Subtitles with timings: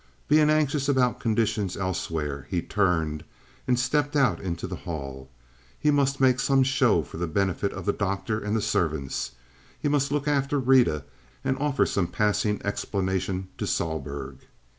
[0.27, 3.23] Being anxious about conditions elsewhere, he turned
[3.67, 5.29] and stepped out into the hall.
[5.79, 9.33] He must make some show for the benefit of the doctor and the servants;
[9.79, 11.03] he must look after Rita,
[11.43, 14.39] and offer some sort of passing explanation to Sohlherg.